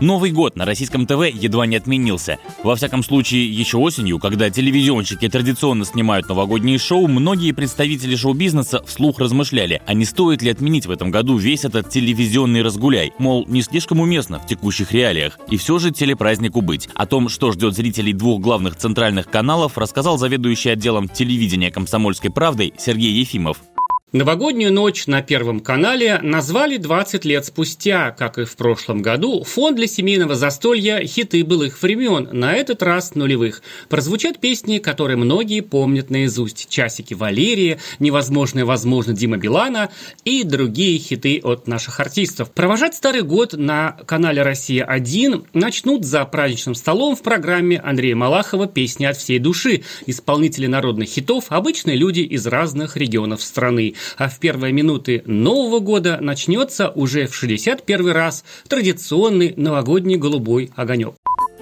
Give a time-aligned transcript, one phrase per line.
[0.00, 2.38] Новый год на российском ТВ едва не отменился.
[2.62, 9.18] Во всяком случае, еще осенью, когда телевизионщики традиционно снимают новогодние шоу, многие представители шоу-бизнеса вслух
[9.18, 13.12] размышляли, а не стоит ли отменить в этом году весь этот телевизионный разгуляй.
[13.18, 15.38] Мол, не слишком уместно в текущих реалиях.
[15.50, 16.88] И все же телепразднику быть.
[16.94, 22.72] О том, что ждет зрителей двух главных центральных каналов, рассказал заведующий отделом телевидения «Комсомольской правды»
[22.78, 23.58] Сергей Ефимов.
[24.12, 29.76] Новогоднюю ночь на Первом канале назвали 20 лет спустя, как и в прошлом году, фонд
[29.76, 33.62] для семейного застолья «Хиты былых времен», на этот раз нулевых.
[33.88, 36.68] Прозвучат песни, которые многие помнят наизусть.
[36.68, 39.90] «Часики Валерии», «Невозможное возможно» Дима Билана
[40.24, 42.50] и другие хиты от наших артистов.
[42.50, 49.04] Провожать Старый год на канале «Россия-1» начнут за праздничным столом в программе Андрея Малахова «Песни
[49.04, 49.84] от всей души».
[50.06, 56.18] Исполнители народных хитов– обычные люди из разных регионов страны а в первые минуты Нового года
[56.20, 61.14] начнется уже в 61 раз традиционный новогодний голубой огонек.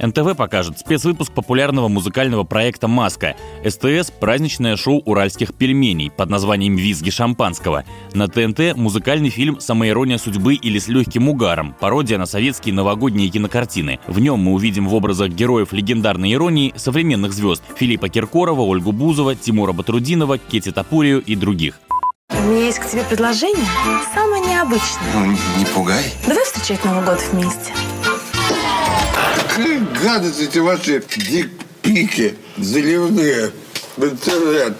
[0.00, 3.36] НТВ покажет спецвыпуск популярного музыкального проекта «Маска».
[3.64, 7.84] СТС– праздничное шоу уральских пельменей под названием «Визги шампанского».
[8.12, 14.00] На ТНТ– музыкальный фильм «Самоирония судьбы» или «С легким угаром»– пародия на советские новогодние кинокартины.
[14.06, 19.34] В нем мы увидим в образах героев легендарной иронии современных звезд– Филиппа Киркорова, Ольгу Бузова,
[19.36, 21.80] Тимура Батрудинова, Кети Тапурию и других.
[22.44, 23.64] У меня есть к тебе предложение,
[24.12, 25.14] самое необычное.
[25.14, 25.26] Ну,
[25.58, 26.04] не пугай.
[26.26, 27.72] Давай встречать Новый год вместе.
[29.48, 33.50] Какая гадость эти ваши дикпики заливные
[33.96, 34.76] в интернет.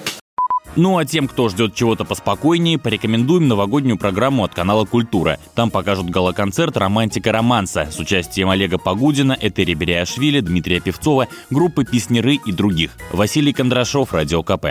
[0.77, 5.39] Ну а тем, кто ждет чего-то поспокойнее, порекомендуем новогоднюю программу от канала «Культура».
[5.55, 12.35] Там покажут галоконцерт «Романтика романса» с участием Олега Погудина, Этери Бериашвили, Дмитрия Певцова, группы «Песнеры»
[12.35, 12.91] и других.
[13.11, 14.67] Василий Кондрашов, Радио КП.